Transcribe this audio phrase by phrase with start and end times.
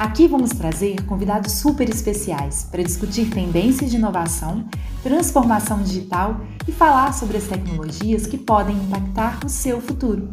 [0.00, 4.66] Aqui vamos trazer convidados super especiais para discutir tendências de inovação,
[5.02, 10.30] transformação digital e falar sobre as tecnologias que podem impactar o seu futuro.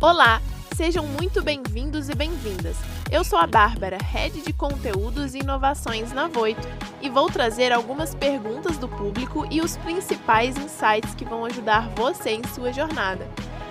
[0.00, 0.42] Olá,
[0.74, 2.76] sejam muito bem-vindos e bem-vindas.
[3.08, 6.66] Eu sou a Bárbara, Head de Conteúdos e Inovações na Voito,
[7.00, 12.30] e vou trazer algumas perguntas do público e os principais insights que vão ajudar você
[12.30, 13.28] em sua jornada,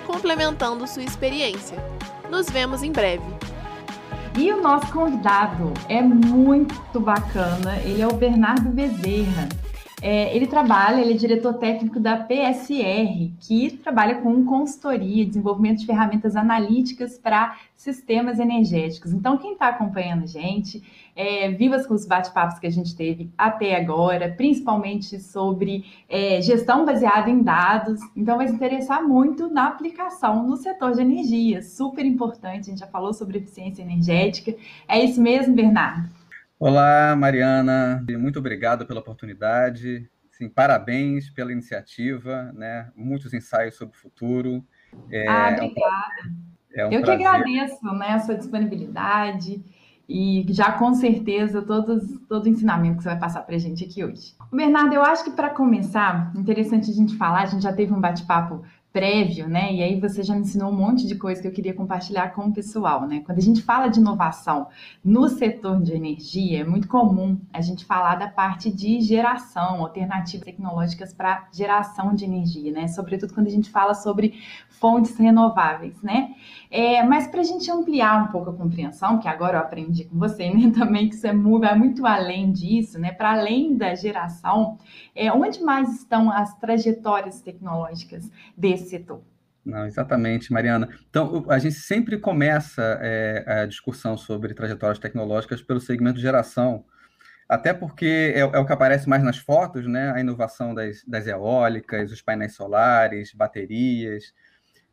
[0.07, 1.77] complementando sua experiência.
[2.29, 3.40] Nos vemos em breve.
[4.37, 9.49] E o nosso convidado é muito bacana, ele é o Bernardo Bezerra.
[10.01, 15.85] É, ele trabalha, ele é diretor técnico da PSR, que trabalha com consultoria, desenvolvimento de
[15.85, 19.13] ferramentas analíticas para sistemas energéticos.
[19.13, 20.81] Então, quem está acompanhando a gente,
[21.15, 26.83] é, vivas com os bate-papos que a gente teve até agora, principalmente sobre é, gestão
[26.83, 27.99] baseada em dados.
[28.15, 32.61] Então, vai se interessar muito na aplicação no setor de energia, super importante.
[32.61, 34.55] A gente já falou sobre eficiência energética.
[34.87, 36.20] É isso mesmo, Bernardo?
[36.61, 38.05] Olá, Mariana.
[38.19, 40.07] Muito obrigado pela oportunidade.
[40.29, 42.91] Sim, parabéns pela iniciativa, né?
[42.95, 44.63] Muitos ensaios sobre o futuro.
[45.09, 46.35] É, ah, obrigada.
[46.71, 47.17] É um Eu prazer.
[47.17, 49.59] que agradeço né, a sua disponibilidade
[50.07, 53.83] e já com certeza todos, todo o ensinamento que você vai passar para a gente
[53.83, 54.35] aqui hoje.
[54.53, 57.99] Bernardo, eu acho que para começar, interessante a gente falar, a gente já teve um
[57.99, 58.63] bate-papo
[58.93, 59.73] prévio, né?
[59.73, 62.47] E aí você já me ensinou um monte de coisa que eu queria compartilhar com
[62.47, 63.21] o pessoal, né?
[63.25, 64.67] Quando a gente fala de inovação
[65.03, 70.43] no setor de energia, é muito comum a gente falar da parte de geração, alternativas
[70.43, 72.87] tecnológicas para geração de energia, né?
[72.89, 76.35] Sobretudo quando a gente fala sobre fontes renováveis, né?
[76.69, 80.17] É, mas para a gente ampliar um pouco a compreensão, que agora eu aprendi com
[80.17, 83.11] você, né, também que você vai muito além disso, né?
[83.13, 84.77] Para além da geração,
[85.15, 88.80] é, onde mais estão as trajetórias tecnológicas desse
[89.63, 90.89] Não, exatamente, Mariana.
[91.09, 96.83] Então, a gente sempre começa é, a discussão sobre trajetórias tecnológicas pelo segmento geração,
[97.47, 100.11] até porque é, é, o que aparece mais nas fotos, né?
[100.11, 104.33] A inovação das, das eólicas, os painéis solares, baterias,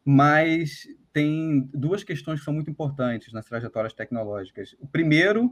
[0.05, 4.77] mas tem duas questões que são muito importantes nas trajetórias tecnológicas.
[4.81, 5.51] O primeiro,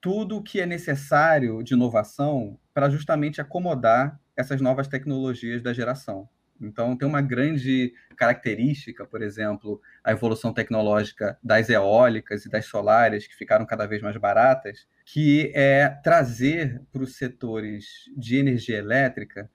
[0.00, 6.28] tudo o que é necessário de inovação para justamente acomodar essas novas tecnologias da geração.
[6.60, 13.26] Então, tem uma grande característica, por exemplo, a evolução tecnológica das eólicas e das solares,
[13.26, 19.50] que ficaram cada vez mais baratas, que é trazer para os setores de energia elétrica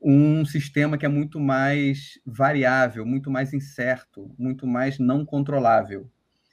[0.00, 6.08] um sistema que é muito mais variável, muito mais incerto, muito mais não controlável.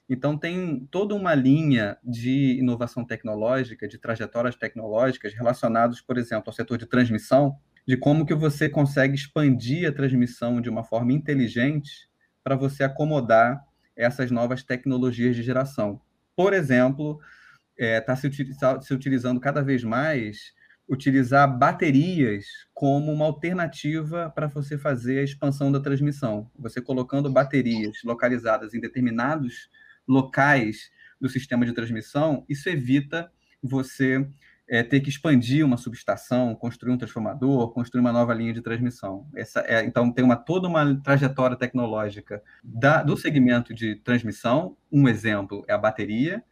[0.08, 6.54] Então, tem toda uma linha de inovação tecnológica, de trajetórias tecnológicas relacionadas, por exemplo, ao
[6.54, 7.58] setor de transmissão,
[7.88, 12.10] de como que você consegue expandir a transmissão de uma forma inteligente
[12.44, 13.64] para você acomodar
[13.96, 16.02] essas novas tecnologias de geração.
[16.36, 17.20] Por exemplo,
[17.78, 18.30] está é, se,
[18.82, 20.54] se utilizando cada vez mais
[20.88, 26.50] utilizar baterias como uma alternativa para você fazer a expansão da transmissão.
[26.58, 29.70] Você colocando baterias localizadas em determinados
[30.08, 33.32] locais do sistema de transmissão, isso evita
[33.62, 34.28] você
[34.68, 39.28] é, ter que expandir uma subestação, construir um transformador, construir uma nova linha de transmissão.
[39.36, 44.76] Essa é, então, tem uma, toda uma trajetória tecnológica da, do segmento de transmissão.
[44.92, 46.44] Um exemplo é a bateria,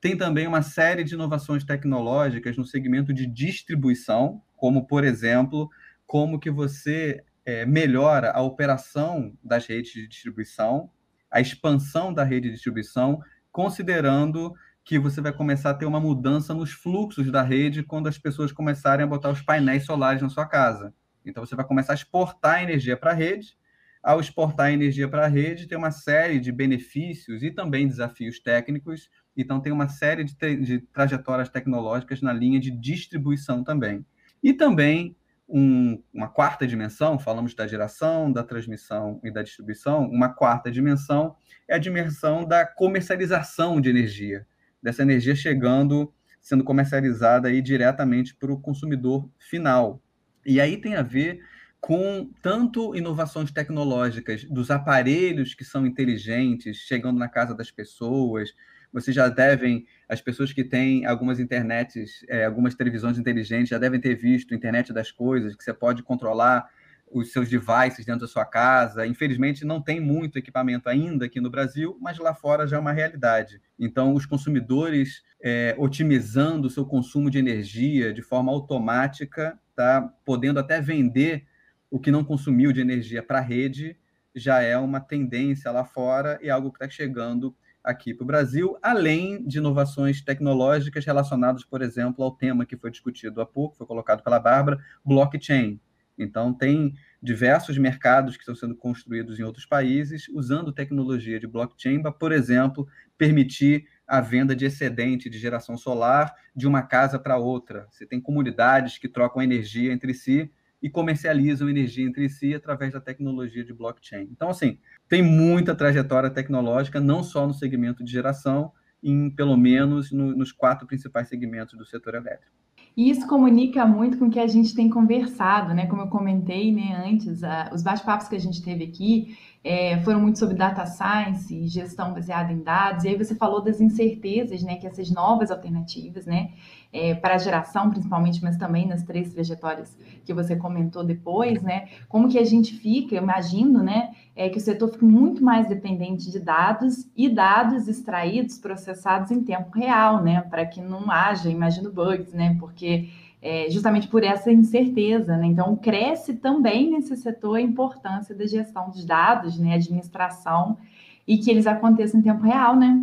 [0.00, 5.68] tem também uma série de inovações tecnológicas no segmento de distribuição, como, por exemplo,
[6.06, 10.90] como que você é, melhora a operação das redes de distribuição,
[11.30, 13.20] a expansão da rede de distribuição,
[13.52, 14.54] considerando
[14.84, 18.52] que você vai começar a ter uma mudança nos fluxos da rede quando as pessoas
[18.52, 20.92] começarem a botar os painéis solares na sua casa.
[21.24, 23.58] Então, você vai começar a exportar energia para a rede.
[24.02, 29.10] Ao exportar energia para a rede, tem uma série de benefícios e também desafios técnicos
[29.40, 34.04] então, tem uma série de, de trajetórias tecnológicas na linha de distribuição também.
[34.42, 35.16] E também
[35.48, 41.34] um, uma quarta dimensão, falamos da geração, da transmissão e da distribuição, uma quarta dimensão
[41.66, 44.46] é a dimensão da comercialização de energia,
[44.82, 50.02] dessa energia chegando, sendo comercializada aí diretamente para o consumidor final.
[50.44, 51.40] E aí tem a ver
[51.80, 58.50] com tanto inovações tecnológicas dos aparelhos que são inteligentes, chegando na casa das pessoas,
[58.92, 64.00] vocês já devem, as pessoas que têm algumas internets, é, algumas televisões inteligentes, já devem
[64.00, 66.68] ter visto internet das coisas, que você pode controlar
[67.10, 69.06] os seus devices dentro da sua casa.
[69.06, 72.92] Infelizmente, não tem muito equipamento ainda aqui no Brasil, mas lá fora já é uma
[72.92, 73.60] realidade.
[73.78, 80.60] Então, os consumidores é, otimizando o seu consumo de energia de forma automática, tá podendo
[80.60, 81.46] até vender
[81.90, 83.96] o que não consumiu de energia para a rede,
[84.34, 88.76] já é uma tendência lá fora e algo que está chegando aqui para o Brasil,
[88.82, 93.86] além de inovações tecnológicas relacionadas, por exemplo, ao tema que foi discutido há pouco, foi
[93.86, 95.80] colocado pela Bárbara, blockchain.
[96.22, 102.00] Então, tem diversos mercados que estão sendo construídos em outros países usando tecnologia de blockchain
[102.02, 102.86] para, por exemplo,
[103.18, 107.86] permitir a venda de excedente de geração solar de uma casa para outra.
[107.90, 110.50] Você tem comunidades que trocam energia entre si
[110.82, 114.28] e comercializam energia entre si através da tecnologia de blockchain.
[114.30, 114.78] Então, assim,
[115.08, 120.52] tem muita trajetória tecnológica, não só no segmento de geração, em pelo menos no, nos
[120.52, 122.59] quatro principais segmentos do setor elétrico.
[122.96, 125.86] E isso comunica muito com o que a gente tem conversado, né?
[125.86, 130.20] Como eu comentei né, antes, a, os bate-papos que a gente teve aqui é, foram
[130.20, 133.04] muito sobre data science e gestão baseada em dados.
[133.04, 134.76] E aí você falou das incertezas, né?
[134.76, 136.52] Que essas novas alternativas, né?
[136.90, 141.88] É, para a geração, principalmente, mas também nas três trajetórias que você comentou depois, né?
[142.08, 144.12] Como que a gente fica, eu imagino, né?
[144.34, 149.44] É que o setor fica muito mais dependente de dados e dados extraídos, processados em
[149.44, 150.40] tempo real, né?
[150.40, 152.56] Para que não haja, imagino, bugs, né?
[152.58, 153.10] Porque
[153.42, 155.36] é, justamente por essa incerteza.
[155.36, 155.46] Né?
[155.46, 159.74] Então, cresce também nesse setor a importância da gestão dos dados, né?
[159.74, 160.78] administração,
[161.26, 163.02] e que eles aconteçam em tempo real, né?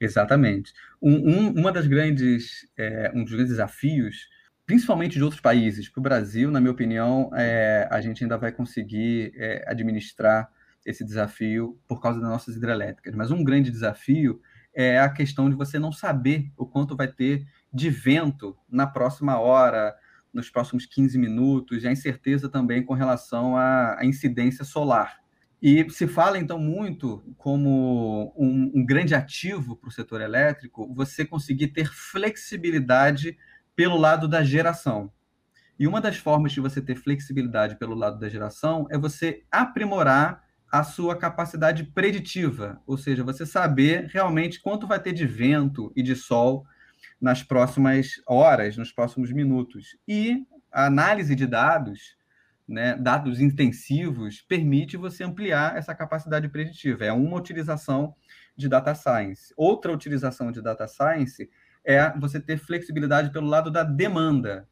[0.00, 0.72] Exatamente.
[1.00, 4.28] Um, um, uma das grandes, é, um dos grandes desafios,
[4.64, 8.52] principalmente de outros países, para o Brasil, na minha opinião, é, a gente ainda vai
[8.52, 10.50] conseguir é, administrar
[10.84, 13.14] esse desafio por causa das nossas hidrelétricas.
[13.14, 14.40] Mas um grande desafio
[14.74, 19.38] é a questão de você não saber o quanto vai ter de vento na próxima
[19.38, 19.94] hora,
[20.32, 25.18] nos próximos 15 minutos, e a incerteza também com relação à, incidência solar.
[25.60, 31.24] E se fala, então, muito como um, um grande ativo para o setor elétrico, você
[31.24, 33.36] conseguir ter flexibilidade
[33.74, 35.10] pelo lado da geração.
[35.78, 40.42] E uma das formas de você ter flexibilidade pelo lado da geração é você aprimorar
[40.70, 46.02] a sua capacidade preditiva, ou seja, você saber realmente quanto vai ter de vento e
[46.02, 46.66] de sol
[47.20, 49.96] nas próximas horas, nos próximos minutos.
[50.06, 52.16] E a análise de dados,
[52.68, 57.04] né, dados intensivos, permite você ampliar essa capacidade preditiva.
[57.04, 58.14] É uma utilização
[58.56, 59.52] de data science.
[59.56, 61.48] Outra utilização de data science
[61.84, 64.68] é você ter flexibilidade pelo lado da demanda.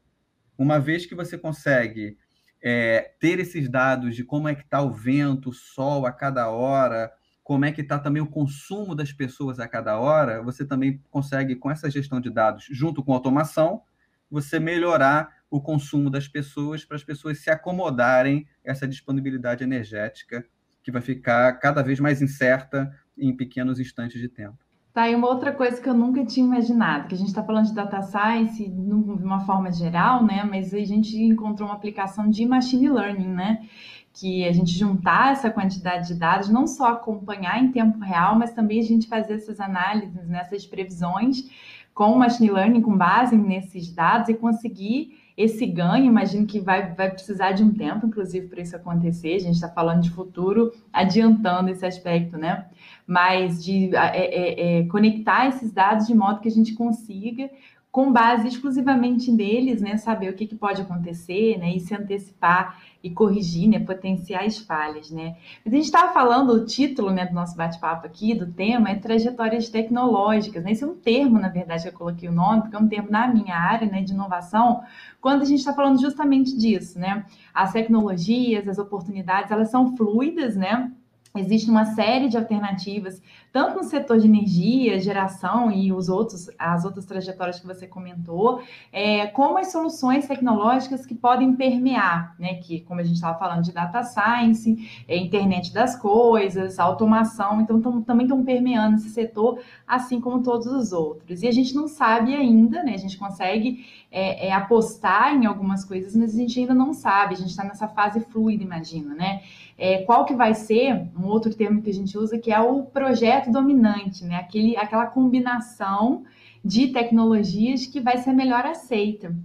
[0.57, 2.17] Uma vez que você consegue
[2.61, 6.49] é, ter esses dados de como é que está o vento, o sol a cada
[6.49, 7.11] hora,
[7.45, 11.55] como é que está também o consumo das pessoas a cada hora, você também consegue,
[11.55, 13.83] com essa gestão de dados, junto com automação,
[14.31, 20.43] você melhorar o consumo das pessoas para as pessoas se acomodarem essa disponibilidade energética
[20.81, 24.57] que vai ficar cada vez mais incerta em pequenos instantes de tempo.
[24.91, 27.65] Tá, e uma outra coisa que eu nunca tinha imaginado, que a gente está falando
[27.67, 30.43] de data science de uma forma geral, né?
[30.49, 33.67] Mas a gente encontrou uma aplicação de machine learning, né?
[34.15, 38.53] Que a gente juntar essa quantidade de dados, não só acompanhar em tempo real, mas
[38.53, 41.49] também a gente fazer essas análises, nessas previsões
[41.93, 46.05] com o machine learning, com base nesses dados e conseguir esse ganho.
[46.05, 49.35] Imagino que vai, vai precisar de um tempo, inclusive, para isso acontecer.
[49.35, 52.65] A gente está falando de futuro, adiantando esse aspecto, né?
[53.07, 57.49] Mas de é, é, é, conectar esses dados de modo que a gente consiga
[57.95, 62.77] com base exclusivamente neles, né, saber o que, que pode acontecer, né, e se antecipar
[63.01, 65.37] e corrigir, né, potenciais falhas, né.
[65.63, 68.95] Mas a gente estava falando, o título, né, do nosso bate-papo aqui, do tema, é
[68.95, 72.75] trajetórias tecnológicas, né, esse é um termo, na verdade, que eu coloquei o nome, porque
[72.75, 74.81] é um termo na minha área, né, de inovação,
[75.21, 80.57] quando a gente está falando justamente disso, né, as tecnologias, as oportunidades, elas são fluidas,
[80.57, 80.91] né,
[81.39, 86.83] Existe uma série de alternativas, tanto no setor de energia, geração e os outros, as
[86.83, 88.61] outras trajetórias que você comentou,
[88.91, 92.55] é, como as soluções tecnológicas que podem permear, né?
[92.55, 97.81] Que, como a gente estava falando de data science, é, internet das coisas, automação, então
[97.81, 101.41] tão, também estão permeando esse setor, assim como todos os outros.
[101.41, 102.93] E a gente não sabe ainda, né?
[102.93, 107.35] A gente consegue é, é apostar em algumas coisas, mas a gente ainda não sabe,
[107.35, 109.41] a gente está nessa fase fluida, imagina, né?
[109.77, 112.83] É, qual que vai ser um outro termo que a gente usa que é o
[112.83, 114.35] projeto dominante, né?
[114.37, 116.23] Aquele, aquela combinação
[116.63, 119.35] de tecnologias que vai ser melhor aceita.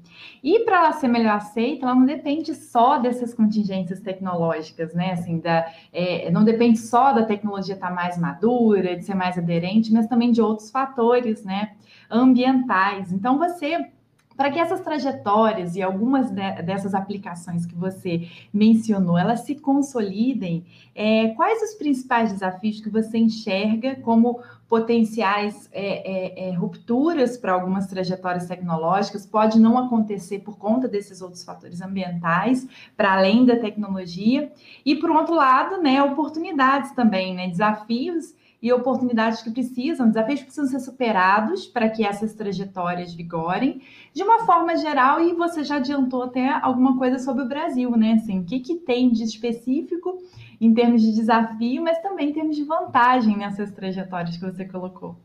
[0.43, 5.13] E para ela ser melhor aceita, ela não depende só dessas contingências tecnológicas, né?
[5.13, 9.37] Assim, da, é, não depende só da tecnologia estar tá mais madura, de ser mais
[9.37, 11.73] aderente, mas também de outros fatores, né?
[12.11, 13.13] Ambientais.
[13.13, 13.91] Então, você
[14.41, 20.65] para que essas trajetórias e algumas de, dessas aplicações que você mencionou, elas se consolidem,
[20.95, 27.53] é, quais os principais desafios que você enxerga como potenciais é, é, é rupturas para
[27.53, 29.27] algumas trajetórias tecnológicas?
[29.27, 32.67] Pode não acontecer por conta desses outros fatores ambientais,
[32.97, 34.51] para além da tecnologia,
[34.87, 40.47] e por outro lado, né, oportunidades também, né, desafios e oportunidades que precisam, desafios que
[40.47, 43.81] precisam ser superados para que essas trajetórias vigorem,
[44.13, 48.13] de uma forma geral, e você já adiantou até alguma coisa sobre o Brasil, né?
[48.13, 50.19] Assim, o que, que tem de específico
[50.61, 55.19] em termos de desafio, mas também em termos de vantagem nessas trajetórias que você colocou.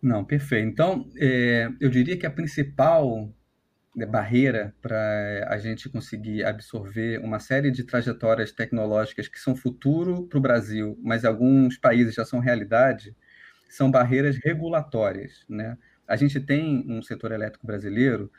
[0.00, 0.68] Não, perfeito.
[0.68, 3.28] Então, é, eu diria que a principal
[4.04, 10.38] barreira para a gente conseguir absorver uma série de trajetórias tecnológicas que são futuro para
[10.38, 13.16] o Brasil, mas alguns países já são realidade,
[13.70, 15.46] são barreiras regulatórias.
[15.48, 15.78] Né?
[16.06, 18.30] A gente tem um setor elétrico brasileiro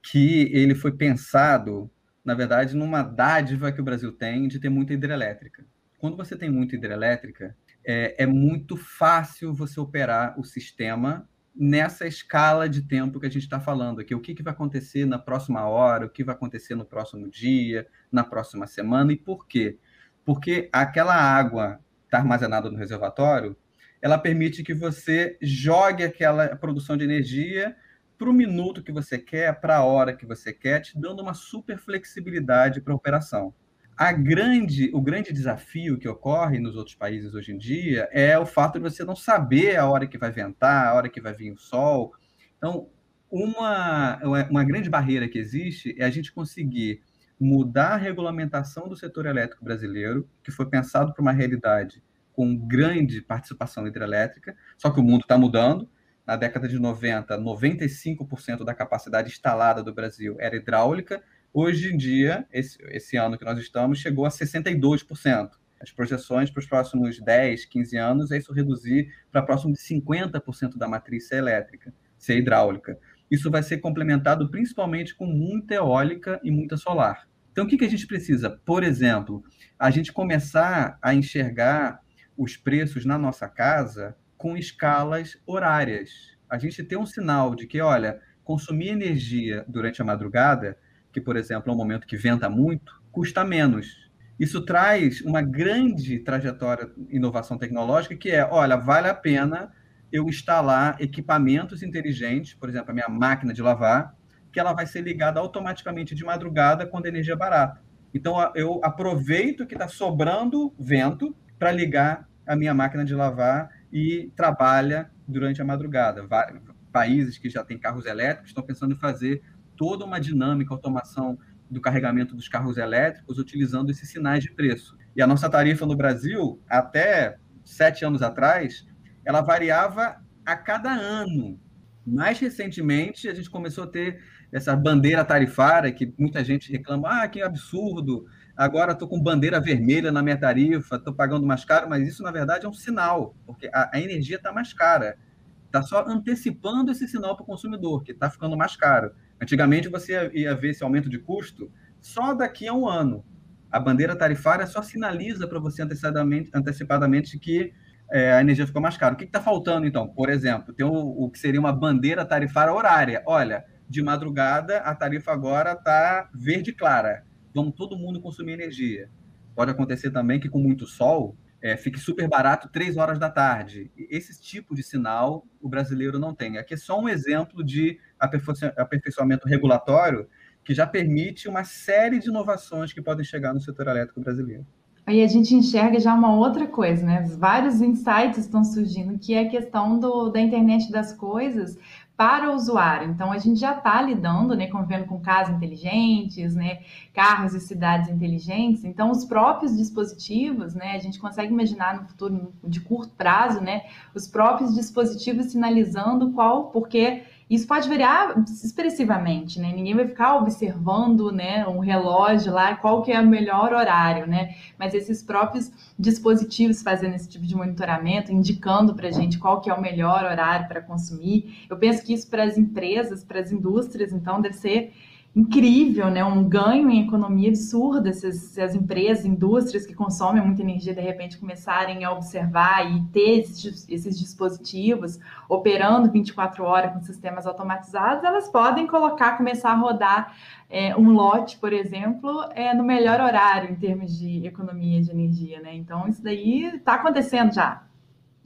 [0.00, 1.90] que ele foi pensado,
[2.24, 5.64] na verdade, numa dádiva que o Brasil tem de ter muita hidrelétrica.
[5.98, 11.28] Quando você tem muita hidrelétrica, é, é muito fácil você operar o sistema
[11.60, 14.14] nessa escala de tempo que a gente está falando aqui.
[14.14, 17.86] O que, que vai acontecer na próxima hora, o que vai acontecer no próximo dia,
[18.10, 19.78] na próxima semana e por quê?
[20.24, 23.54] Porque aquela água está armazenada no reservatório,
[24.00, 27.76] ela permite que você jogue aquela produção de energia
[28.16, 31.34] para o minuto que você quer, para a hora que você quer, te dando uma
[31.34, 33.54] super flexibilidade para a operação
[34.00, 38.46] a grande, o grande desafio que ocorre nos outros países hoje em dia é o
[38.46, 41.52] fato de você não saber a hora que vai ventar, a hora que vai vir
[41.52, 42.14] o sol.
[42.56, 42.88] Então,
[43.30, 47.02] uma, uma grande barreira que existe é a gente conseguir
[47.38, 52.02] mudar a regulamentação do setor elétrico brasileiro, que foi pensado para uma realidade
[52.32, 55.86] com grande participação hidrelétrica, só que o mundo está mudando.
[56.26, 62.46] Na década de 90, 95% da capacidade instalada do Brasil era hidráulica, Hoje em dia,
[62.52, 65.50] esse, esse ano que nós estamos, chegou a 62%.
[65.80, 70.76] As projeções para os próximos 10, 15 anos é isso reduzir para próximo de 50%
[70.76, 72.96] da matriz ser elétrica, ser hidráulica.
[73.28, 77.28] Isso vai ser complementado principalmente com muita eólica e muita solar.
[77.50, 78.50] Então, o que, que a gente precisa?
[78.64, 79.42] Por exemplo,
[79.76, 82.00] a gente começar a enxergar
[82.36, 86.38] os preços na nossa casa com escalas horárias.
[86.48, 90.78] A gente tem um sinal de que, olha, consumir energia durante a madrugada
[91.12, 94.10] que, por exemplo, é um momento que venta muito, custa menos.
[94.38, 99.70] Isso traz uma grande trajetória inovação tecnológica, que é, olha, vale a pena
[100.10, 104.14] eu instalar equipamentos inteligentes, por exemplo, a minha máquina de lavar,
[104.52, 107.80] que ela vai ser ligada automaticamente de madrugada quando a energia é barata.
[108.12, 114.32] Então, eu aproveito que está sobrando vento para ligar a minha máquina de lavar e
[114.34, 116.26] trabalha durante a madrugada.
[116.26, 119.42] Vários países que já têm carros elétricos estão pensando em fazer
[119.80, 121.38] toda uma dinâmica, automação
[121.70, 124.94] do carregamento dos carros elétricos utilizando esses sinais de preço.
[125.16, 128.86] E a nossa tarifa no Brasil, até sete anos atrás,
[129.24, 131.58] ela variava a cada ano.
[132.06, 134.22] Mais recentemente, a gente começou a ter
[134.52, 140.12] essa bandeira tarifária que muita gente reclama, ah, que absurdo, agora estou com bandeira vermelha
[140.12, 143.70] na minha tarifa, estou pagando mais caro, mas isso, na verdade, é um sinal, porque
[143.72, 145.16] a, a energia está mais cara.
[145.64, 149.12] Está só antecipando esse sinal para o consumidor, que está ficando mais caro.
[149.40, 151.70] Antigamente você ia ver esse aumento de custo
[152.00, 153.24] só daqui a um ano.
[153.70, 157.72] A bandeira tarifária só sinaliza para você antecipadamente, antecipadamente que
[158.10, 159.14] é, a energia ficou mais cara.
[159.14, 160.08] O que está faltando, então?
[160.08, 163.22] Por exemplo, tem o, o, que seria uma bandeira tarifária horária.
[163.24, 167.24] Olha, de madrugada a tarifa agora está verde clara.
[167.54, 169.08] Vamos todo mundo consumir energia.
[169.54, 173.90] Pode acontecer também que com muito sol é, fique super barato três horas da tarde.
[173.96, 176.58] Esse tipo de sinal o brasileiro não tem.
[176.58, 180.26] Aqui é só um exemplo de aperfeiçoamento regulatório
[180.64, 184.66] que já permite uma série de inovações que podem chegar no setor elétrico brasileiro.
[185.06, 187.22] Aí a gente enxerga já uma outra coisa, né?
[187.36, 191.76] Vários insights estão surgindo, que é a questão do, da internet das coisas
[192.20, 193.08] para o usuário.
[193.08, 196.80] Então, a gente já está lidando, né, convivendo com casas inteligentes, né,
[197.14, 198.84] carros e cidades inteligentes.
[198.84, 203.84] Então, os próprios dispositivos, né, a gente consegue imaginar no futuro de curto prazo, né,
[204.14, 209.72] os próprios dispositivos sinalizando qual, porque Isso pode variar expressivamente, né?
[209.74, 214.54] Ninguém vai ficar observando, né, um relógio lá, qual que é o melhor horário, né?
[214.78, 219.68] Mas esses próprios dispositivos fazendo esse tipo de monitoramento, indicando para a gente qual que
[219.68, 221.66] é o melhor horário para consumir.
[221.68, 224.92] Eu penso que isso para as empresas, para as indústrias, então, deve ser
[225.34, 226.24] incrível, né?
[226.24, 230.92] Um ganho em economia absurdo se as, se as, empresas, indústrias que consomem muita energia
[230.92, 235.18] de repente começarem a observar e ter esses, esses, dispositivos
[235.48, 240.34] operando 24 horas com sistemas automatizados, elas podem colocar, começar a rodar
[240.68, 245.60] é, um lote, por exemplo, é, no melhor horário em termos de economia de energia,
[245.60, 245.74] né?
[245.74, 247.82] Então isso daí está acontecendo já.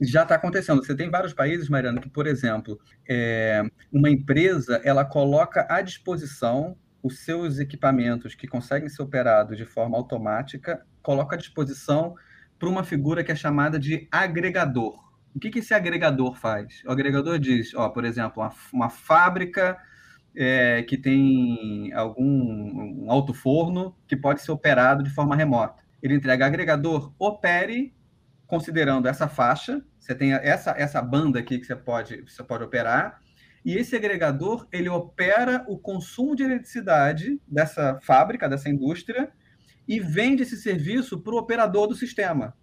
[0.05, 0.83] Já está acontecendo.
[0.83, 6.77] Você tem vários países, Mariana, que, por exemplo, é, uma empresa ela coloca à disposição
[7.01, 12.15] os seus equipamentos que conseguem ser operados de forma automática, coloca à disposição
[12.57, 15.05] para uma figura que é chamada de agregador.
[15.35, 16.81] O que, que esse agregador faz?
[16.85, 19.77] O agregador diz, ó, por exemplo, uma, uma fábrica
[20.35, 25.83] é, que tem algum um alto forno que pode ser operado de forma remota.
[26.01, 27.93] Ele entrega agregador, opere
[28.47, 33.19] considerando essa faixa, você tem essa, essa banda aqui que você pode, você pode operar,
[33.63, 39.31] e esse agregador ele opera o consumo de eletricidade dessa fábrica, dessa indústria,
[39.87, 42.55] e vende esse serviço para o operador do sistema.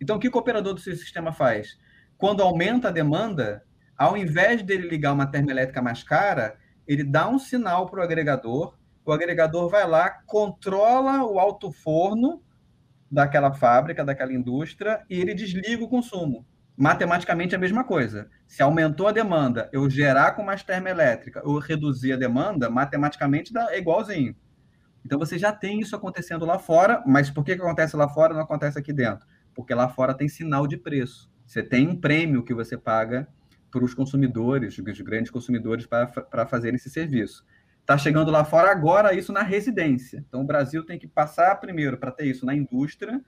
[0.00, 1.78] Então, o que o operador do sistema faz?
[2.18, 3.62] Quando aumenta a demanda,
[3.96, 8.76] ao invés dele ligar uma termoelétrica mais cara, ele dá um sinal para o agregador,
[9.04, 12.42] o agregador vai lá, controla o alto forno
[13.12, 16.46] daquela fábrica, daquela indústria, e ele desliga o consumo.
[16.74, 18.30] Matematicamente é a mesma coisa.
[18.48, 23.70] Se aumentou a demanda, eu gerar com mais termoelétrica, eu reduzir a demanda, matematicamente dá,
[23.70, 24.34] é igualzinho.
[25.04, 28.32] Então você já tem isso acontecendo lá fora, mas por que, que acontece lá fora
[28.32, 29.26] e não acontece aqui dentro?
[29.54, 31.30] Porque lá fora tem sinal de preço.
[31.46, 33.28] Você tem um prêmio que você paga
[33.70, 37.44] para os consumidores, os grandes consumidores, para fazerem esse serviço.
[37.82, 40.24] Está chegando lá fora agora isso na residência.
[40.26, 43.20] Então, o Brasil tem que passar primeiro para ter isso na indústria,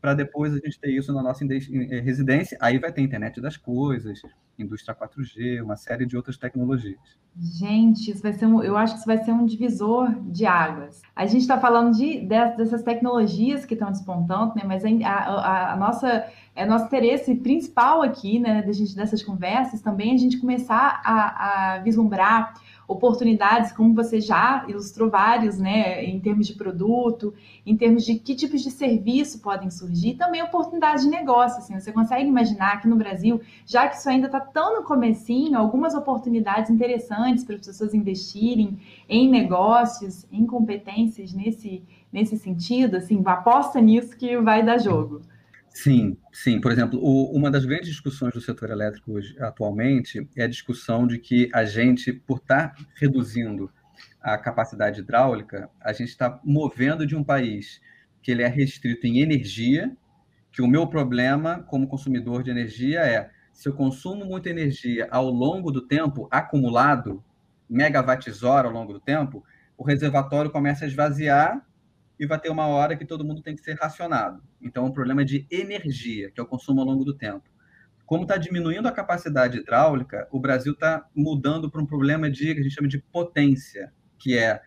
[0.00, 2.56] para depois a gente ter isso na nossa eh, residência.
[2.60, 4.20] Aí vai ter internet das coisas,
[4.58, 6.98] indústria 4G, uma série de outras tecnologias.
[7.38, 11.02] Gente, isso vai ser um, eu acho que isso vai ser um divisor de águas.
[11.14, 14.62] A gente está falando de, dessas tecnologias que estão despontando, né?
[14.64, 19.80] Mas a, a, a nossa é nosso interesse principal aqui, né, da gente, dessas conversas,
[19.80, 22.52] também a gente começar a, a vislumbrar
[22.88, 27.34] oportunidades, como você já ilustrou vários, né, em termos de produto,
[27.66, 31.92] em termos de que tipos de serviço podem surgir, também oportunidades de negócio, assim, você
[31.92, 36.70] consegue imaginar que no Brasil, já que isso ainda está tão no comecinho, algumas oportunidades
[36.70, 44.16] interessantes para as pessoas investirem em negócios, em competências nesse, nesse sentido, assim, aposta nisso
[44.16, 45.20] que vai dar jogo.
[45.80, 46.60] Sim, sim.
[46.60, 51.06] Por exemplo, o, uma das grandes discussões do setor elétrico hoje, atualmente é a discussão
[51.06, 53.70] de que a gente, por estar tá reduzindo
[54.20, 57.80] a capacidade hidráulica, a gente está movendo de um país
[58.20, 59.96] que ele é restrito em energia,
[60.50, 65.30] que o meu problema como consumidor de energia é se eu consumo muita energia ao
[65.30, 67.22] longo do tempo, acumulado,
[67.70, 69.44] megawatts-hora ao longo do tempo,
[69.76, 71.64] o reservatório começa a esvaziar
[72.18, 74.42] e vai ter uma hora que todo mundo tem que ser racionado.
[74.60, 77.44] Então, é um problema de energia, que é o consumo ao longo do tempo.
[78.04, 82.60] Como está diminuindo a capacidade hidráulica, o Brasil está mudando para um problema de que
[82.60, 84.62] a gente chama de potência, que é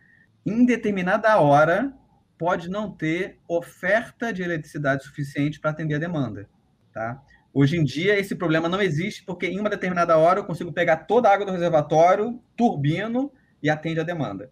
[0.46, 1.94] em determinada hora
[2.38, 6.50] pode não ter oferta de eletricidade suficiente para atender a demanda,
[6.92, 7.22] tá?
[7.54, 10.98] Hoje em dia esse problema não existe porque em uma determinada hora eu consigo pegar
[10.98, 14.52] toda a água do reservatório, turbino e atende a demanda.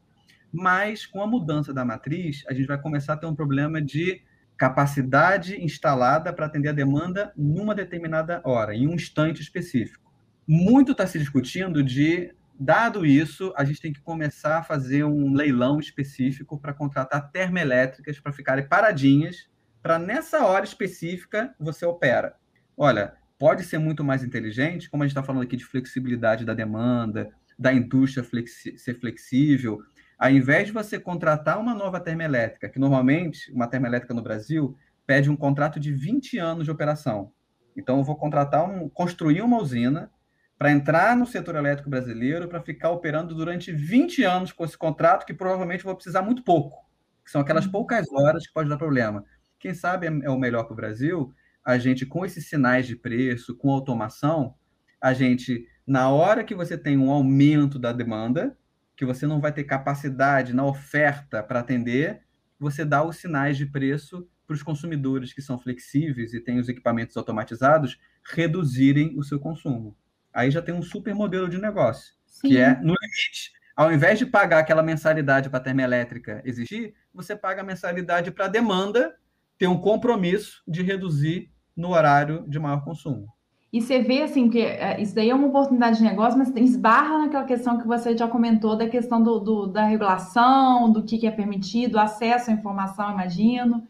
[0.52, 4.22] Mas com a mudança da matriz, a gente vai começar a ter um problema de
[4.58, 10.12] capacidade instalada para atender a demanda numa determinada hora, em um instante específico.
[10.46, 15.34] Muito está se discutindo de, dado isso, a gente tem que começar a fazer um
[15.34, 19.50] leilão específico para contratar termoelétricas para ficarem paradinhas,
[19.82, 22.36] para nessa hora específica você opera.
[22.76, 26.54] Olha, pode ser muito mais inteligente, como a gente está falando aqui de flexibilidade da
[26.54, 29.80] demanda, da indústria flexi ser flexível,
[30.20, 34.76] ao invés de você contratar uma nova termoelétrica, que normalmente uma termoelétrica no Brasil
[35.08, 37.32] pede um contrato de 20 anos de operação.
[37.76, 40.12] Então, eu vou contratar um, construir uma usina
[40.58, 45.26] para entrar no setor elétrico brasileiro para ficar operando durante 20 anos com esse contrato,
[45.26, 46.86] que provavelmente vou precisar muito pouco,
[47.24, 47.72] que são aquelas uhum.
[47.72, 49.24] poucas horas que pode dar problema.
[49.58, 52.98] Quem sabe é, é o melhor para o Brasil, a gente, com esses sinais de
[52.98, 54.54] preço, com automação,
[55.00, 58.58] a gente, na hora que você tem um aumento da demanda,
[59.00, 62.20] que você não vai ter capacidade na oferta para atender,
[62.60, 66.68] você dá os sinais de preço para os consumidores que são flexíveis e têm os
[66.68, 69.96] equipamentos automatizados reduzirem o seu consumo.
[70.34, 72.14] Aí já tem um super modelo de negócio.
[72.26, 72.50] Sim.
[72.50, 77.38] que é, no limite, ao invés de pagar aquela mensalidade para a termoelétrica existir, você
[77.38, 79.16] paga a mensalidade para a demanda
[79.58, 83.34] ter um compromisso de reduzir no horário de maior consumo.
[83.72, 87.20] E você vê assim que é, isso daí é uma oportunidade de negócio, mas esbarra
[87.20, 91.28] naquela questão que você já comentou da questão do, do da regulação, do que, que
[91.28, 93.88] é permitido, acesso à informação, imagino,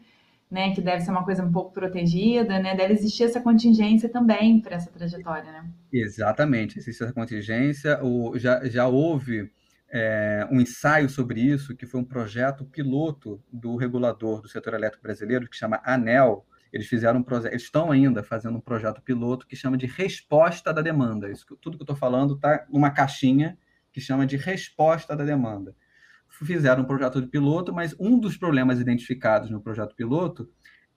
[0.50, 0.74] né?
[0.74, 2.76] Que deve ser uma coisa um pouco protegida, né?
[2.76, 5.64] Deve existir essa contingência também para essa trajetória, né?
[5.90, 7.98] Exatamente, existe essa contingência.
[8.04, 9.50] O, já, já houve
[9.90, 15.02] é, um ensaio sobre isso, que foi um projeto piloto do regulador do setor elétrico
[15.02, 19.56] brasileiro, que chama ANEL, eles fizeram um projeto, estão ainda fazendo um projeto piloto que
[19.56, 21.30] chama de resposta da demanda.
[21.30, 23.58] Isso, tudo que eu estou falando está numa caixinha
[23.92, 25.74] que chama de resposta da demanda.
[26.28, 30.48] Fizeram um projeto de piloto, mas um dos problemas identificados no projeto piloto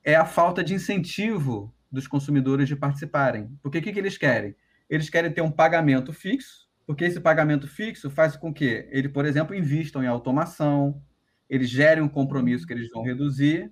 [0.03, 3.49] é a falta de incentivo dos consumidores de participarem.
[3.61, 4.55] Porque o que, que eles querem?
[4.89, 9.25] Eles querem ter um pagamento fixo, porque esse pagamento fixo faz com que ele, por
[9.25, 11.01] exemplo, invistam em automação,
[11.49, 13.71] eles gerem um compromisso que eles vão reduzir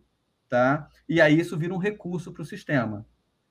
[0.51, 0.89] tá?
[1.07, 3.05] E aí isso vira um recurso para o sistema.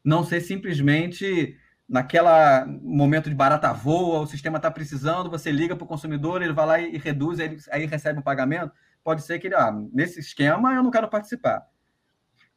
[0.04, 1.56] Não ser simplesmente
[1.88, 6.52] naquela momento de barata voa, o sistema está precisando, você liga para o consumidor, ele
[6.52, 8.70] vai lá e, reduz, aí, aí recebe um pagamento.
[9.02, 11.66] Pode ser que ele, ah, nesse esquema eu não quero participar.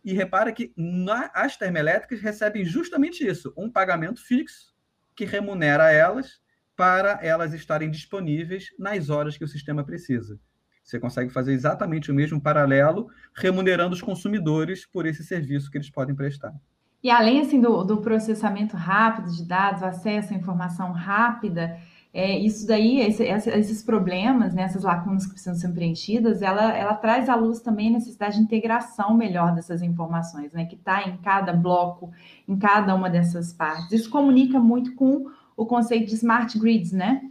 [0.04, 4.76] E repara que na, as termoelétricas recebem justamente isso, um pagamento fixo
[5.16, 6.42] que remunera elas
[6.76, 10.38] para elas estarem disponíveis nas horas que o sistema precisa.
[10.84, 15.90] Você consegue fazer exatamente o mesmo paralelo, remunerando os consumidores por esse serviço que eles
[15.90, 16.54] podem prestar.
[17.02, 21.78] E além assim do, do processamento rápido de dados, acesso à informação rápida,
[22.14, 26.94] é, isso daí, esse, esses problemas, né, essas lacunas que precisam ser preenchidas, ela, ela
[26.94, 31.18] traz à luz também a necessidade de integração melhor dessas informações, né, que está em
[31.18, 32.12] cada bloco,
[32.48, 33.92] em cada uma dessas partes.
[33.92, 35.26] Isso comunica muito com
[35.58, 37.22] o conceito de smart grids, né?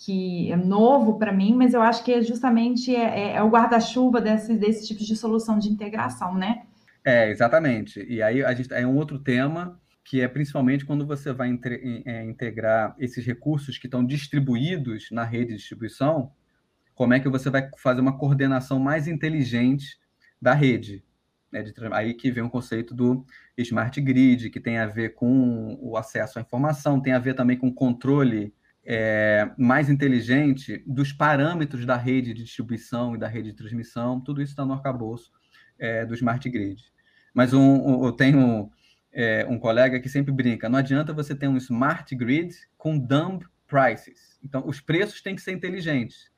[0.00, 3.50] Que é novo para mim, mas eu acho que é justamente é, é, é o
[3.50, 6.62] guarda-chuva desse, desse tipo de solução de integração, né?
[7.04, 8.02] É, exatamente.
[8.08, 11.50] E aí a gente é um outro tema que é principalmente quando você vai
[12.06, 16.32] é, integrar esses recursos que estão distribuídos na rede de distribuição,
[16.94, 19.98] como é que você vai fazer uma coordenação mais inteligente
[20.40, 21.04] da rede.
[21.52, 21.62] Né?
[21.62, 23.24] De, aí que vem o conceito do
[23.58, 27.58] smart grid, que tem a ver com o acesso à informação, tem a ver também
[27.58, 33.50] com o controle é, mais inteligente dos parâmetros da rede de distribuição e da rede
[33.50, 35.30] de transmissão, tudo isso está no arcabouço
[35.78, 36.82] é, do Smart Grid.
[37.34, 38.70] Mas um, um, eu tenho
[39.12, 43.44] é, um colega que sempre brinca, não adianta você ter um Smart Grid com dumb
[43.66, 44.38] prices.
[44.42, 46.30] Então, os preços têm que ser inteligentes.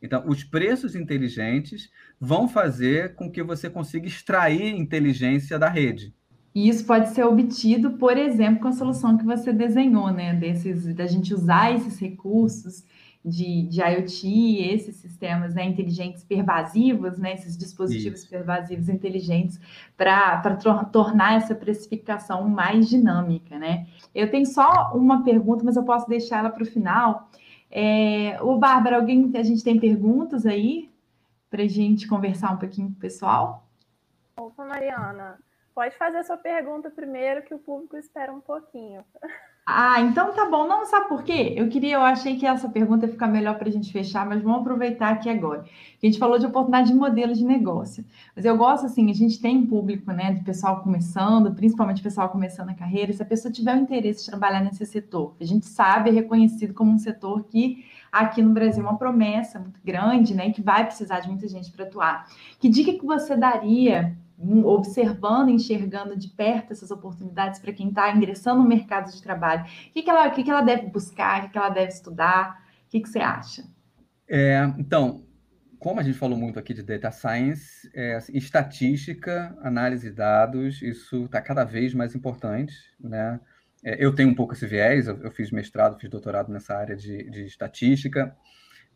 [0.00, 6.12] Então, os preços inteligentes vão fazer com que você consiga extrair inteligência da rede.
[6.54, 10.34] E isso pode ser obtido, por exemplo, com a solução que você desenhou, né?
[10.34, 12.84] Desses, da gente usar esses recursos
[13.24, 18.28] de, de IoT, esses sistemas né, inteligentes pervasivos, né, esses dispositivos isso.
[18.28, 19.60] pervasivos inteligentes,
[19.96, 20.56] para
[20.92, 23.86] tornar essa precificação mais dinâmica, né?
[24.14, 27.30] Eu tenho só uma pergunta, mas eu posso deixar ela para o final.
[27.70, 30.90] É, o Bárbara, alguém, a gente tem perguntas aí
[31.48, 33.66] para a gente conversar um pouquinho com o pessoal?
[34.36, 35.38] Opa, Mariana.
[35.74, 39.02] Pode fazer a sua pergunta primeiro, que o público espera um pouquinho.
[39.64, 40.66] Ah, então tá bom.
[40.66, 41.54] Não sabe por quê?
[41.56, 44.42] Eu queria, eu achei que essa pergunta ia ficar melhor para a gente fechar, mas
[44.42, 45.60] vamos aproveitar aqui agora.
[45.62, 48.04] A gente falou de oportunidade de modelo de negócio.
[48.34, 52.70] Mas eu gosto assim, a gente tem público, né, de pessoal começando, principalmente pessoal começando
[52.70, 56.10] a carreira, se a pessoa tiver o interesse de trabalhar nesse setor, a gente sabe,
[56.10, 60.50] é reconhecido como um setor que aqui no Brasil é uma promessa muito grande, né,
[60.50, 62.26] que vai precisar de muita gente para atuar.
[62.58, 64.16] Que dica que você daria
[64.64, 69.62] observando, enxergando de perto essas oportunidades para quem está ingressando no mercado de trabalho?
[69.62, 71.40] O que, que, ela, o que, que ela deve buscar?
[71.40, 72.64] O que, que ela deve estudar?
[72.86, 73.64] O que, que você acha?
[74.28, 75.24] É, então,
[75.78, 81.24] como a gente falou muito aqui de data science, é, estatística, análise de dados, isso
[81.24, 83.40] está cada vez mais importante, né?
[83.84, 86.94] É, eu tenho um pouco esse viés, eu, eu, fiz mestrado, fiz doutorado nessa área
[86.94, 88.34] de, de estatística,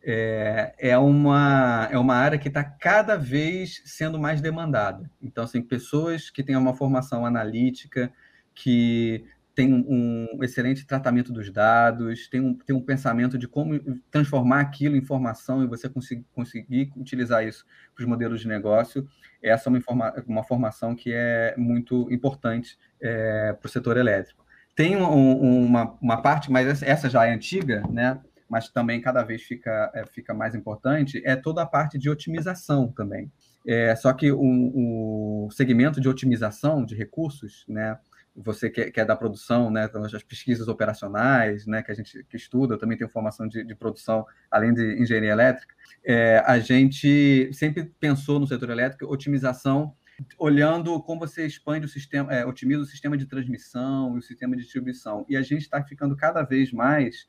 [0.09, 5.11] é, é, uma, é uma área que está cada vez sendo mais demandada.
[5.21, 8.09] Então, assim, pessoas que têm uma formação analítica,
[8.55, 13.77] que têm um, excelente tratamento dos dados, tem um, tem um pensamento de como
[14.09, 19.05] transformar aquilo em informação e você conseguir, conseguir utilizar isso para os modelos de negócio,
[19.43, 24.45] essa é uma, informa, uma formação que é muito importante é, para o setor elétrico.
[24.73, 28.21] Tem um, uma, uma parte, mas essa já é antiga, né?
[28.49, 32.91] Mas também cada vez fica, é, fica mais importante, é toda a parte de otimização
[32.91, 33.31] também.
[33.65, 37.97] É, só que o, segmento de otimização de recursos, né,
[38.35, 42.23] você que, que é da produção, né, então, as pesquisas operacionais, né, que a gente
[42.29, 46.59] que estuda, eu também tenho formação de, de produção, além de engenharia elétrica, é, a
[46.59, 49.93] gente sempre pensou no setor elétrico otimização
[50.37, 54.55] olhando como você expande o sistema, é, otimiza o sistema de transmissão e o sistema
[54.55, 55.25] de distribuição.
[55.29, 57.27] E a gente está ficando cada vez mais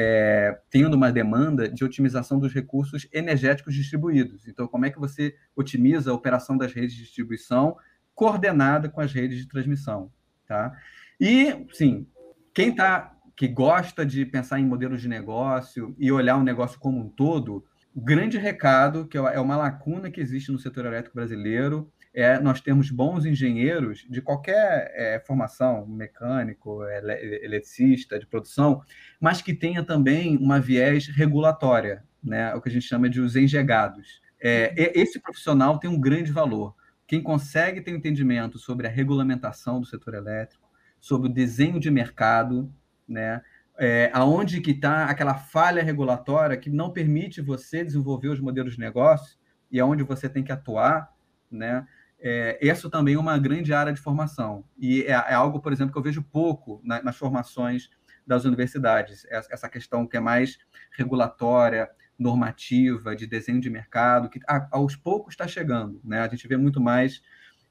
[0.00, 4.46] é, tendo uma demanda de otimização dos recursos energéticos distribuídos.
[4.46, 7.76] Então, como é que você otimiza a operação das redes de distribuição
[8.14, 10.12] coordenada com as redes de transmissão,
[10.46, 10.72] tá?
[11.20, 12.06] E, sim,
[12.54, 17.00] quem tá que gosta de pensar em modelos de negócio e olhar o negócio como
[17.00, 21.16] um todo, o grande recado, que é, é uma lacuna que existe no setor elétrico
[21.16, 28.82] brasileiro, é nós temos bons engenheiros de qualquer é, formação, mecânico, ele, eletricista, de produção,
[29.20, 32.52] mas que tenha também uma viés regulatória, né?
[32.54, 34.20] o que a gente chama de os engegados.
[34.40, 36.74] É, esse profissional tem um grande valor.
[37.06, 40.68] Quem consegue ter um entendimento sobre a regulamentação do setor elétrico,
[41.00, 42.72] sobre o desenho de mercado,
[43.06, 43.42] né?
[43.80, 48.80] É, aonde que está aquela falha regulatória que não permite você desenvolver os modelos de
[48.80, 49.38] negócio
[49.70, 51.14] e aonde você tem que atuar,
[51.48, 51.86] né?
[52.20, 54.64] É, essa também é uma grande área de formação.
[54.76, 57.90] E é, é algo, por exemplo, que eu vejo pouco na, nas formações
[58.26, 59.24] das universidades.
[59.30, 60.58] Essa questão que é mais
[60.92, 66.00] regulatória, normativa, de desenho de mercado, que aos poucos está chegando.
[66.04, 66.20] Né?
[66.20, 67.22] A gente vê muito mais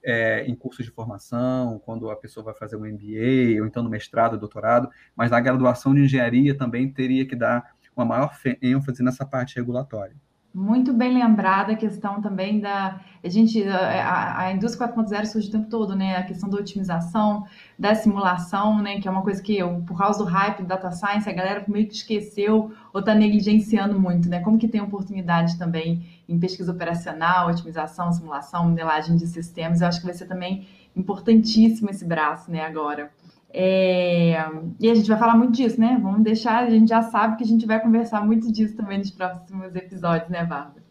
[0.04, 3.90] é, em cursos de formação, quando a pessoa vai fazer um MBA, ou então no
[3.90, 8.32] mestrado, doutorado, mas na graduação de engenharia também teria que dar uma maior
[8.62, 10.16] ênfase nessa parte regulatória.
[10.58, 13.00] Muito bem lembrada a questão também da.
[13.24, 16.16] A gente, a, a indústria 4.0 surge o tempo todo, né?
[16.16, 17.46] A questão da otimização,
[17.78, 19.00] da simulação, né?
[19.00, 21.88] Que é uma coisa que, por causa do hype do data science, a galera meio
[21.88, 24.40] que esqueceu ou está negligenciando muito, né?
[24.40, 29.82] Como que tem oportunidade também em pesquisa operacional, otimização, simulação, modelagem de sistemas.
[29.82, 32.66] Eu acho que vai ser também importantíssimo esse braço, né?
[32.66, 33.12] Agora.
[33.54, 34.34] É...
[34.80, 35.98] E a gente vai falar muito disso, né?
[36.02, 39.12] Vamos deixar, a gente já sabe que a gente vai conversar muito disso também nos
[39.12, 40.86] próximos episódios, né, Bárbara?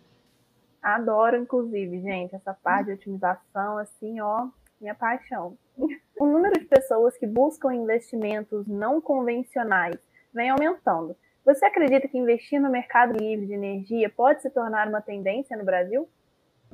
[0.82, 4.48] Adoro, inclusive, gente, essa parte de otimização, assim, ó,
[4.80, 5.56] minha paixão.
[6.18, 9.96] O número de pessoas que buscam investimentos não convencionais
[10.32, 11.14] vem aumentando.
[11.44, 15.64] Você acredita que investir no mercado livre de energia pode se tornar uma tendência no
[15.64, 16.08] Brasil?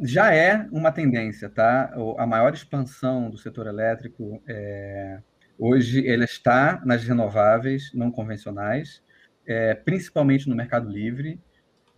[0.01, 1.93] Já é uma tendência, tá?
[2.17, 5.21] A maior expansão do setor elétrico é,
[5.65, 9.01] Hoje ele está nas renováveis não convencionais,
[9.47, 11.41] é, principalmente no Mercado Livre.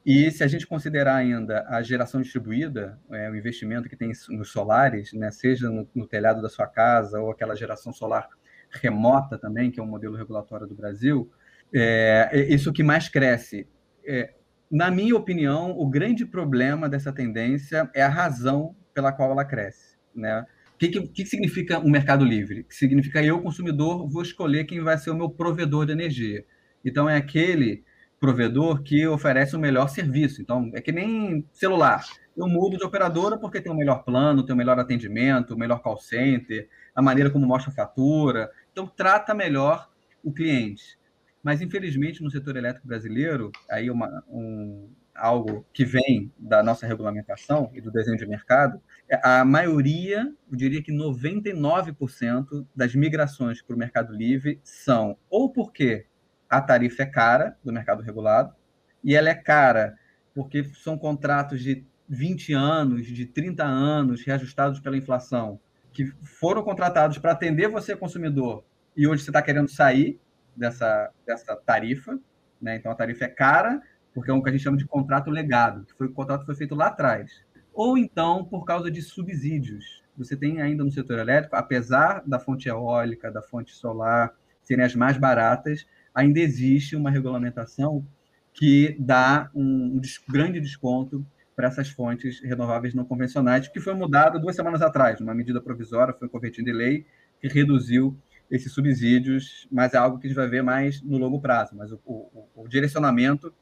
[0.05, 4.51] E se a gente considerar ainda a geração distribuída, é, o investimento que tem nos
[4.53, 8.29] solares, né, seja no, no, telhado da sua casa ou aquela geração solar
[8.69, 11.33] remota também, que é um modelo regulatório do Brasil,
[11.75, 13.67] é, é isso que mais cresce.
[14.07, 14.35] É,
[14.71, 19.97] na minha opinião, o grande problema dessa tendência é a razão pela qual ela cresce.
[20.15, 20.45] Né?
[20.89, 22.67] Que, que, que, significa um mercado livre?
[22.69, 26.45] Significa eu, consumidor, vou escolher quem vai ser o meu provedor de energia.
[26.85, 27.85] Então, é aquele
[28.21, 30.43] provedor que oferece o melhor serviço.
[30.43, 32.05] Então, é que nem celular.
[32.37, 35.81] Eu mudo de operadora porque tem o melhor plano, tem o melhor atendimento, o melhor
[35.81, 38.51] call center, a maneira como mostra a fatura.
[38.73, 39.89] Então, trata melhor
[40.23, 40.99] o cliente.
[41.43, 47.71] Mas, infelizmente, no setor elétrico brasileiro, aí uma, um, algo que vem da nossa regulamentação
[47.73, 48.81] e do desenho de mercado,
[49.23, 56.07] a maioria, eu diria que 99% das migrações para o mercado livre são ou porque
[56.49, 58.55] a tarifa é cara do mercado regulado,
[59.03, 59.97] e ela é cara
[60.35, 65.61] porque são contratos de 20 anos, de 30 anos, reajustados pela inflação,
[65.93, 68.65] que foram contratados para atender você, consumidor,
[68.97, 70.19] e hoje você está querendo sair
[70.57, 72.19] dessa, dessa tarifa,
[72.61, 72.77] né?
[72.77, 73.83] então a tarifa é cara,
[74.15, 76.47] porque é o que a gente chama de contrato legado, que foi o contrato que
[76.47, 80.03] foi feito lá atrás ou então por causa de subsídios.
[80.17, 84.95] Você tem ainda no setor elétrico, apesar da fonte eólica, da fonte solar serem as
[84.95, 88.07] mais baratas, ainda existe uma regulamentação
[88.53, 90.01] que dá um, um
[90.31, 95.35] grande desconto para essas fontes renováveis não convencionais, que foi mudado duas semanas atrás, uma
[95.35, 97.07] medida provisória, foi convertida em lei,
[97.41, 98.17] que reduziu
[98.51, 101.91] esses subsídios, mas é algo que a gente vai ver mais no longo prazo, mas
[101.93, 103.53] o, o, o direcionamento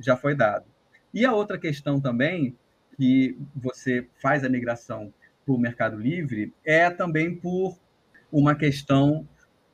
[0.00, 0.64] já foi dado.
[1.12, 2.56] E a outra questão também
[2.96, 5.12] que você faz a migração
[5.44, 7.78] para o Mercado Livre é também por
[8.30, 9.26] uma questão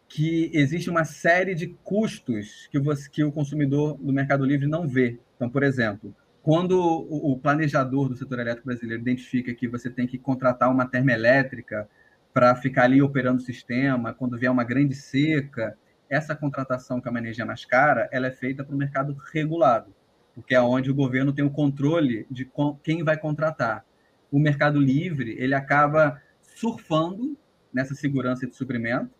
[0.09, 4.87] que existe uma série de custos que, você, que o consumidor do Mercado Livre não
[4.87, 5.19] vê.
[5.35, 10.17] Então, por exemplo, quando o planejador do setor elétrico brasileiro identifica que você tem que
[10.17, 11.89] contratar uma termoelétrica
[12.33, 15.77] para ficar ali operando o sistema, quando vier uma grande seca,
[16.09, 19.93] essa contratação que é uma energia mais cara, ela é feita para o mercado regulado
[20.37, 22.49] porque é onde o governo tem o controle de
[22.85, 23.85] quem vai contratar.
[24.31, 27.37] O Mercado Livre ele acaba surfando
[27.73, 29.11] nessa segurança de suprimento,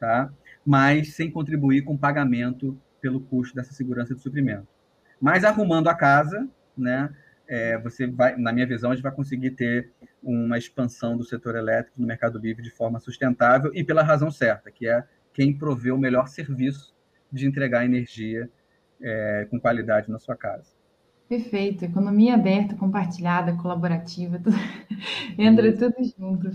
[0.00, 0.32] tá?
[0.64, 4.66] mas sem contribuir com pagamento pelo custo dessa segurança de suprimento.
[5.20, 7.14] Mas arrumando a casa, né,
[7.46, 9.90] é, você vai, na minha visão, a gente vai conseguir ter
[10.22, 14.70] uma expansão do setor elétrico no mercado livre de forma sustentável e pela razão certa,
[14.70, 15.04] que é
[15.34, 16.94] quem provê o melhor serviço
[17.30, 18.48] de entregar energia
[19.02, 20.70] é, com qualidade na sua casa.
[21.28, 21.84] Perfeito.
[21.84, 24.56] Economia aberta, compartilhada, colaborativa, tudo...
[25.38, 25.90] entra Isso.
[25.90, 26.50] tudo junto.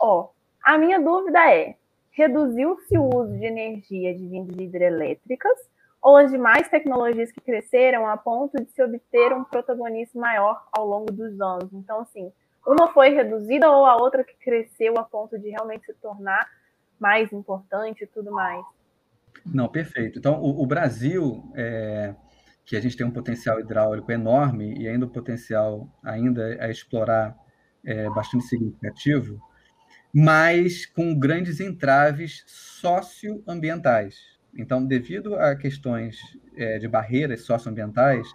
[0.00, 0.30] Ó, oh,
[0.62, 1.76] a minha dúvida é:
[2.10, 5.58] reduziu-se o uso de energia de vindas hidrelétricas
[6.02, 10.86] ou as demais tecnologias que cresceram a ponto de se obter um protagonismo maior ao
[10.86, 11.72] longo dos anos?
[11.72, 12.32] Então, assim,
[12.66, 16.48] uma foi reduzida ou a outra que cresceu a ponto de realmente se tornar
[16.98, 18.64] mais importante e tudo mais?
[19.44, 20.18] Não, perfeito.
[20.18, 22.14] Então, o, o Brasil é,
[22.64, 27.36] que a gente tem um potencial hidráulico enorme e ainda um potencial ainda a explorar
[27.84, 29.40] é, bastante significativo,
[30.12, 34.16] mas com grandes entraves socioambientais.
[34.56, 36.18] Então, devido a questões
[36.56, 38.28] é, de barreiras socioambientais,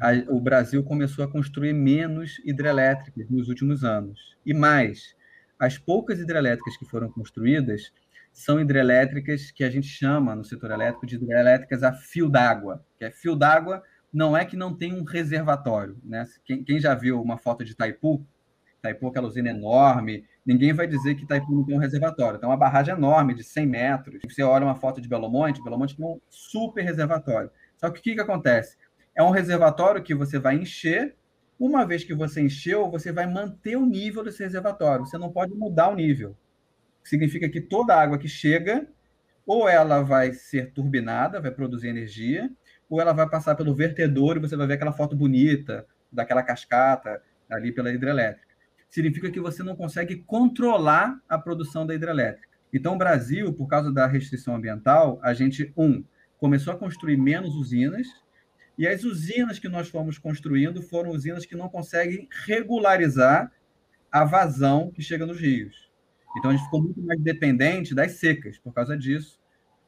[0.00, 4.36] a, o Brasil começou a construir menos hidrelétricas nos últimos anos.
[4.44, 5.14] E mais,
[5.58, 7.92] as poucas hidrelétricas que foram construídas
[8.34, 13.04] são hidrelétricas que a gente chama no setor elétrico de hidrelétricas a fio d'água, que
[13.04, 13.80] é fio d'água
[14.12, 16.24] não é que não tem um reservatório, né?
[16.44, 18.26] Quem, quem, já viu uma foto de Itaipu,
[18.78, 22.38] Itaipu é aquela usina enorme, ninguém vai dizer que Itaipu não tem um reservatório.
[22.38, 24.20] Tem uma barragem enorme de 100 metros.
[24.28, 27.50] Você olha uma foto de Belo Monte, Belo Monte tem um super reservatório.
[27.76, 28.76] Só que o que, que acontece?
[29.16, 31.16] É um reservatório que você vai encher,
[31.58, 35.06] uma vez que você encheu, você vai manter o nível desse reservatório.
[35.06, 36.36] Você não pode mudar o nível
[37.04, 38.88] significa que toda água que chega,
[39.46, 42.50] ou ela vai ser turbinada, vai produzir energia,
[42.88, 47.22] ou ela vai passar pelo vertedor e você vai ver aquela foto bonita daquela cascata
[47.50, 48.54] ali pela hidrelétrica.
[48.88, 52.48] Significa que você não consegue controlar a produção da hidrelétrica.
[52.72, 56.02] Então, o Brasil, por causa da restrição ambiental, a gente, um,
[56.38, 58.06] começou a construir menos usinas,
[58.76, 63.52] e as usinas que nós fomos construindo foram usinas que não conseguem regularizar
[64.10, 65.83] a vazão que chega nos rios.
[66.36, 69.38] Então, a gente ficou muito mais dependente das secas, por causa disso,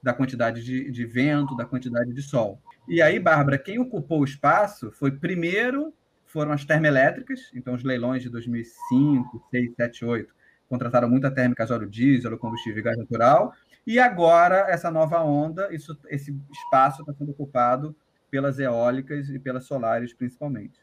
[0.03, 2.61] da quantidade de, de vento, da quantidade de sol.
[2.89, 5.93] E aí, Bárbara, quem ocupou o espaço foi, primeiro,
[6.25, 10.35] foram as termoelétricas, então os leilões de 2005, 6, 7, 8,
[10.69, 13.53] contrataram muita térmica óleo diesel, combustível e gás natural,
[13.87, 17.95] e agora, essa nova onda, isso, esse espaço está sendo ocupado
[18.31, 20.79] pelas eólicas e pelas solares, principalmente.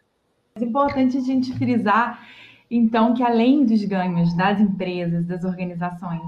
[0.56, 2.26] É importante a gente frisar
[2.76, 6.22] então, que além dos ganhos das empresas, das organizações,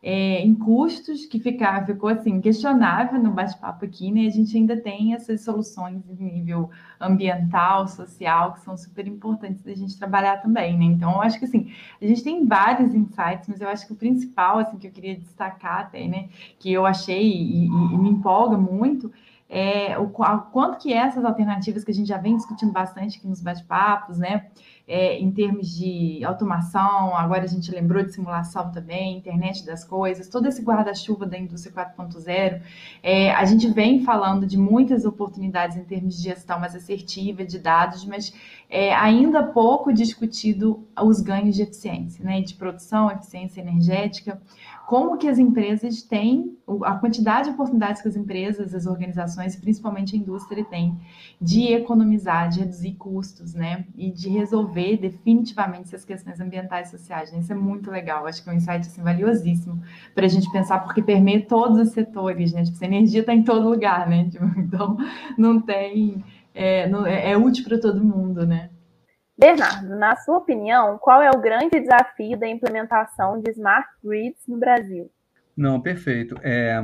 [0.00, 4.26] é, em custos, que ficar, ficou assim, questionável no bate-papo aqui, né?
[4.26, 9.74] A gente ainda tem essas soluções em nível ambiental, social, que são super importantes da
[9.74, 10.84] gente trabalhar também, né?
[10.84, 13.96] Então, eu acho que assim, a gente tem vários insights, mas eu acho que o
[13.96, 16.28] principal, assim, que eu queria destacar até, né,
[16.60, 19.10] que eu achei e, e, me empolga muito,
[19.48, 23.26] é, o, o quanto que essas alternativas que a gente já vem discutindo bastante aqui
[23.26, 24.46] nos bate-papos, né?
[24.90, 30.28] É, em termos de automação, agora a gente lembrou de simulação também, internet das coisas,
[30.28, 32.62] todo esse guarda-chuva da indústria 4.0,
[33.02, 37.58] é, a gente vem falando de muitas oportunidades em termos de gestão mais assertiva, de
[37.58, 38.32] dados, mas
[38.70, 44.40] é ainda pouco discutido os ganhos de eficiência, né, de produção, eficiência energética,
[44.88, 50.16] como que as empresas têm, a quantidade de oportunidades que as empresas, as organizações, principalmente
[50.16, 50.98] a indústria, têm
[51.38, 53.84] de economizar, de reduzir custos, né?
[53.94, 57.30] E de resolver definitivamente essas questões ambientais e sociais.
[57.30, 57.40] Né?
[57.40, 58.26] Isso é muito legal.
[58.26, 59.78] Acho que é um insight assim, valiosíssimo
[60.14, 62.64] para a gente pensar, porque permeia todos os setores, né?
[62.64, 64.30] Tipo, a energia está em todo lugar, né?
[64.56, 64.96] Então,
[65.36, 66.24] não tem.
[66.54, 68.70] É, é, é útil para todo mundo, né?
[69.38, 74.58] Bernardo, na sua opinião, qual é o grande desafio da implementação de smart grids no
[74.58, 75.10] Brasil?
[75.56, 76.34] Não, perfeito.
[76.42, 76.82] É,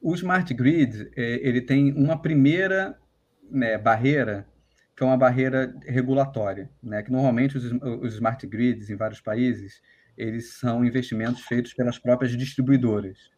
[0.00, 2.98] o smart grid é, ele tem uma primeira
[3.50, 4.46] né, barreira
[4.94, 7.04] que é uma barreira regulatória, né?
[7.04, 7.64] Que normalmente os,
[8.02, 9.80] os smart grids em vários países
[10.16, 13.30] eles são investimentos feitos pelas próprias distribuidoras.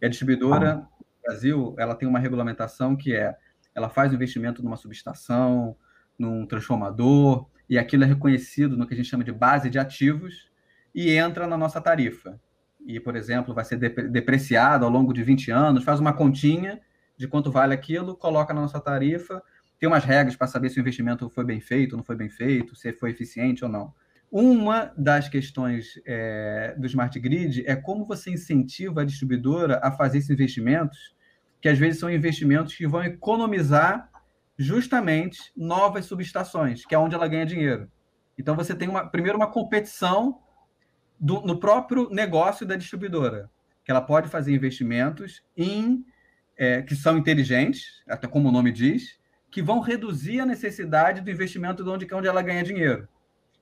[0.00, 0.86] E a distribuidora no
[1.26, 3.36] Brasil ela tem uma regulamentação que é
[3.74, 5.76] ela faz o investimento numa subestação,
[6.16, 10.50] num transformador, e aquilo é reconhecido no que a gente chama de base de ativos
[10.92, 12.38] e entra na nossa tarifa.
[12.84, 16.80] E, por exemplo, vai ser depreciado ao longo de 20 anos, faz uma continha
[17.16, 19.40] de quanto vale aquilo, coloca na nossa tarifa,
[19.78, 22.28] tem umas regras para saber se o investimento foi bem feito ou não foi bem
[22.28, 23.94] feito, se foi eficiente ou não.
[24.32, 30.18] Uma das questões é, do Smart Grid é como você incentiva a distribuidora a fazer
[30.18, 31.14] esses investimentos,
[31.60, 34.10] que às vezes são investimentos que vão economizar
[34.62, 37.90] justamente novas subestações, que é onde ela ganha dinheiro.
[38.38, 40.38] Então você tem uma, primeiro uma competição
[41.18, 43.50] do, no próprio negócio da distribuidora.
[43.82, 46.04] que ela pode fazer investimentos em
[46.56, 49.18] é, que são inteligentes, até como o nome diz,
[49.50, 53.08] que vão reduzir a necessidade do investimento de onde, é onde ela ganha dinheiro.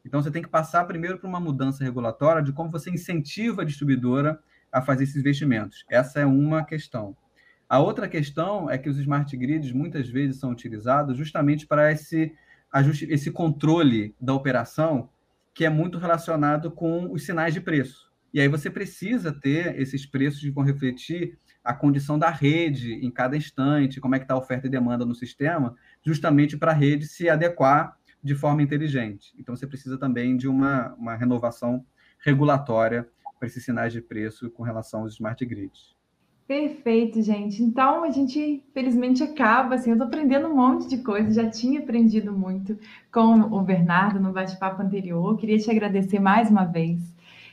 [0.04, 3.64] Então, você tem que passar primeiro por uma mudança regulatória de como você incentiva a
[3.64, 4.40] distribuidora
[4.72, 5.84] a fazer esses investimentos.
[5.88, 7.16] Essa é uma questão.
[7.68, 12.32] A outra questão é que os smart grids muitas vezes são utilizados justamente para esse,
[12.72, 15.10] ajuste, esse controle da operação,
[15.52, 18.10] que é muito relacionado com os sinais de preço.
[18.32, 23.10] E aí você precisa ter esses preços que vão refletir a condição da rede em
[23.10, 26.74] cada instante, como é que está a oferta e demanda no sistema, justamente para a
[26.74, 29.34] rede se adequar de forma inteligente.
[29.38, 31.84] Então, você precisa também de uma, uma renovação
[32.18, 33.06] regulatória
[33.38, 35.97] para esses sinais de preço com relação aos smart grids.
[36.48, 37.62] Perfeito, gente.
[37.62, 39.74] Então, a gente, felizmente, acaba.
[39.74, 42.78] Assim, eu estou aprendendo um monte de coisa, já tinha aprendido muito
[43.12, 45.36] com o Bernardo no bate-papo anterior.
[45.36, 46.98] Queria te agradecer mais uma vez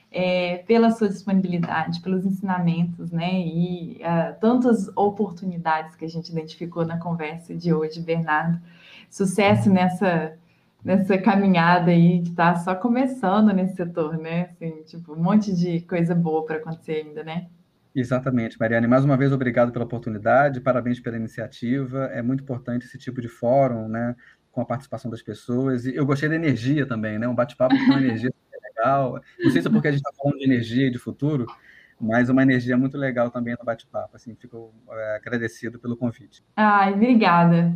[0.09, 3.33] é, pela sua disponibilidade, pelos ensinamentos, né?
[3.33, 8.61] E uh, tantas oportunidades que a gente identificou na conversa de hoje, Bernardo.
[9.09, 10.37] Sucesso nessa
[10.81, 14.51] nessa caminhada aí que está só começando nesse setor, né?
[14.51, 17.47] Assim, tipo, um monte de coisa boa para acontecer ainda, né?
[17.95, 18.87] Exatamente, Mariane.
[18.87, 22.05] Mais uma vez, obrigado pela oportunidade, parabéns pela iniciativa.
[22.07, 24.15] É muito importante esse tipo de fórum, né?
[24.51, 25.85] Com a participação das pessoas.
[25.85, 27.25] E eu gostei da energia também, né?
[27.25, 28.29] Um bate-papo com energia
[28.77, 29.21] legal.
[29.39, 31.45] Não sei se é porque a gente está falando de energia e de futuro,
[31.99, 34.13] mas uma energia muito legal também no bate-papo.
[34.17, 36.43] Assim, fico é, agradecido pelo convite.
[36.57, 37.73] Ai, obrigada.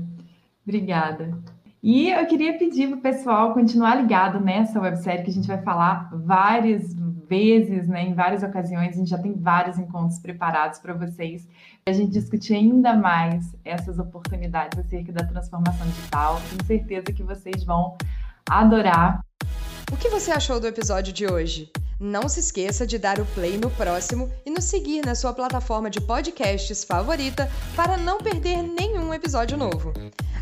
[0.67, 1.34] Obrigada.
[1.82, 5.61] E eu queria pedir para o pessoal continuar ligado nessa websérie que a gente vai
[5.61, 6.93] falar várias
[7.30, 11.47] vezes, né, em várias ocasiões, a gente já tem vários encontros preparados para vocês,
[11.86, 16.41] para a gente discutir ainda mais essas oportunidades acerca da transformação digital.
[16.49, 17.95] Tenho certeza que vocês vão
[18.49, 19.23] adorar.
[19.91, 21.71] O que você achou do episódio de hoje?
[21.99, 25.89] Não se esqueça de dar o play no próximo e nos seguir na sua plataforma
[25.89, 29.91] de podcasts favorita para não perder nenhum episódio novo.